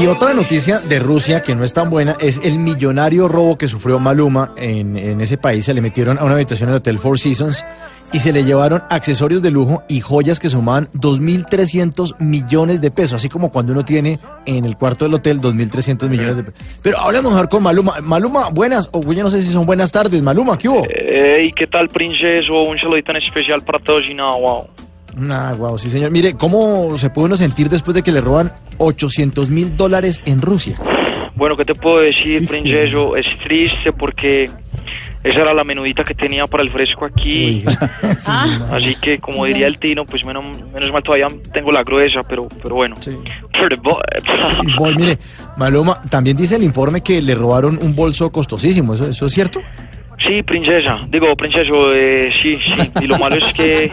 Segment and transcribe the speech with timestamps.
[0.00, 3.66] Y otra noticia de Rusia que no es tan buena es el millonario robo que
[3.66, 5.64] sufrió Maluma en, en ese país.
[5.64, 7.64] Se le metieron a una habitación en el Hotel Four Seasons
[8.12, 13.14] y se le llevaron accesorios de lujo y joyas que sumaban 2.300 millones de pesos,
[13.14, 16.60] así como cuando uno tiene en el cuarto del hotel 2.300 millones de pesos.
[16.80, 17.94] Pero hablemos mejor con Maluma.
[18.02, 20.22] Maluma, buenas, o yo no sé si son buenas tardes.
[20.22, 20.86] Maluma, ¿qué hubo?
[20.88, 22.62] Hey, ¿qué tal, princeso?
[22.62, 24.66] Un saludito en especial para todos y nada, wow.
[25.30, 26.10] Ah, wow, sí, señor.
[26.10, 30.40] Mire, ¿cómo se puede uno sentir después de que le roban 800 mil dólares en
[30.40, 30.76] Rusia?
[31.34, 33.16] Bueno, ¿qué te puedo decir, princeso?
[33.16, 34.50] Es triste porque
[35.24, 37.64] esa era la menudita que tenía para el fresco aquí.
[38.18, 38.30] Sí,
[38.70, 42.48] Así que, como diría el Tino, pues menos, menos mal todavía tengo la gruesa, pero,
[42.62, 42.96] pero bueno.
[43.00, 43.16] Sí.
[44.76, 45.18] Boy, mire,
[45.56, 48.94] Maluma, también dice el informe que le robaron un bolso costosísimo.
[48.94, 49.60] ¿Eso, eso es cierto?
[50.26, 50.98] Sí, princesa.
[51.08, 52.90] Digo, princeso, eh, sí, sí.
[53.00, 53.90] Y lo malo es que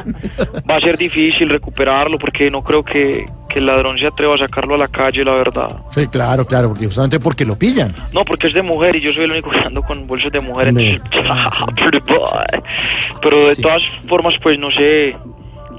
[0.70, 4.38] va a ser difícil recuperarlo porque no creo que, que el ladrón se atreva a
[4.38, 5.78] sacarlo a la calle, la verdad.
[5.90, 7.94] Sí, claro, claro, porque justamente porque lo pillan.
[8.14, 10.40] No, porque es de mujer y yo soy el único que ando con bolsos de
[10.40, 10.68] mujer.
[10.68, 11.00] Entonces-
[12.08, 12.62] boy.
[13.22, 13.62] Pero de Sí.
[13.62, 15.16] todas formas, pues no sé.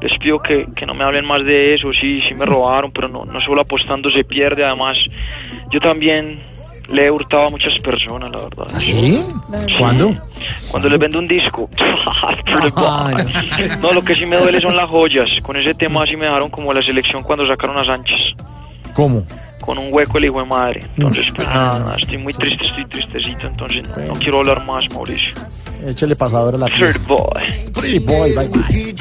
[0.02, 1.92] Les pido que, que no me hablen más de eso.
[1.92, 4.64] Sí, sí me robaron, pero no, no solo apostando se pierde.
[4.64, 4.96] Además,
[5.70, 6.40] yo también
[6.90, 8.66] le he hurtado a muchas personas, la verdad.
[8.74, 9.24] ¿Ah, ¿Sí?
[9.78, 10.14] ¿Cuándo?
[10.70, 11.68] Cuando les vendo un disco.
[12.76, 13.14] Ay,
[13.82, 13.92] no.
[13.92, 15.28] Lo que sí me duele son las joyas.
[15.42, 18.18] Con ese tema sí me dejaron como la selección cuando sacaron a Sánchez.
[18.94, 19.24] ¿Cómo?
[19.60, 20.86] Con un hueco el hijo de madre.
[20.96, 21.78] Entonces, pues Ah.
[21.80, 23.46] nada, estoy muy triste, estoy tristecito.
[23.46, 25.34] Entonces, no, no quiero hablar más, Mauricio.
[25.86, 26.98] Échale pasador a la pieza.
[27.06, 27.70] boy.
[27.72, 28.94] Pretty boy, bye bye.